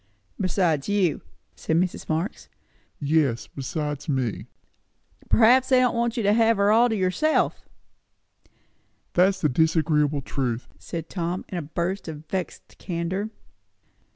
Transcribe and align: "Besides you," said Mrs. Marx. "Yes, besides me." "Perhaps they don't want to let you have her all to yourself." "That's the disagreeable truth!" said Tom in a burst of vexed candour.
"Besides 0.39 0.89
you," 0.89 1.21
said 1.55 1.75
Mrs. 1.77 2.09
Marx. 2.09 2.49
"Yes, 2.99 3.45
besides 3.45 4.09
me." 4.09 4.47
"Perhaps 5.29 5.69
they 5.69 5.79
don't 5.79 5.93
want 5.93 6.13
to 6.13 6.23
let 6.23 6.29
you 6.31 6.35
have 6.37 6.57
her 6.57 6.71
all 6.71 6.89
to 6.89 6.95
yourself." 6.95 7.69
"That's 9.13 9.41
the 9.41 9.47
disagreeable 9.47 10.23
truth!" 10.23 10.67
said 10.79 11.07
Tom 11.07 11.45
in 11.49 11.59
a 11.59 11.61
burst 11.61 12.07
of 12.07 12.25
vexed 12.29 12.79
candour. 12.79 13.29